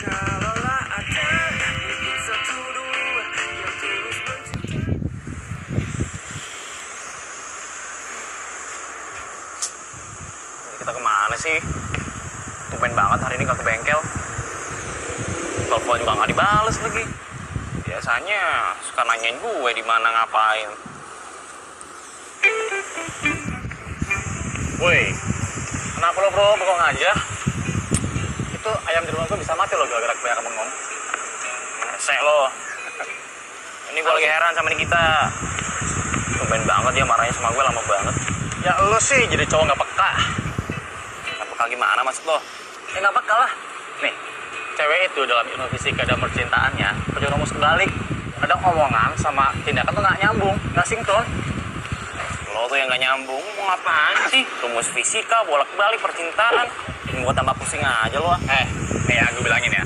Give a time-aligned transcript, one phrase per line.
[0.00, 0.08] kita
[10.96, 11.60] ke mana sih?
[12.72, 14.00] Tumben banget hari ini gak ke bengkel.
[15.68, 17.04] Telepon juga gak dibales lagi.
[17.84, 20.70] Biasanya suka nanyain gue di mana ngapain.
[24.80, 25.12] Woi,
[25.92, 27.12] kenapa lo bro bengong aja?
[28.70, 30.70] Itu ayam di rumah gue bisa mati lo gara-gara kebanyakan bengong.
[31.98, 32.46] Sek lo.
[33.90, 35.26] Ini gue lagi heran sama Nikita.
[36.38, 38.14] Tumben banget dia marahnya sama gue lama banget.
[38.62, 40.10] Ya lo sih jadi cowok gak peka.
[41.42, 42.38] Gak peka gimana maksud lo?
[42.94, 43.50] Ya gak peka lah.
[44.06, 44.14] Nih,
[44.78, 47.90] cewek itu dalam ilmu fisika dan percintaannya punya rumus kebalik.
[48.38, 51.26] Ada omongan sama tindakan tuh gak nyambung, gak sinkron.
[52.68, 54.42] Tuh yang gak nyambung, mau ngapain sih?
[54.60, 56.68] Rumus fisika, bolak-balik, percintaan.
[57.08, 58.36] Bikin gue tambah pusing aja lo.
[58.46, 58.64] Eh,
[59.08, 59.79] nih ya, gue bilangin ya.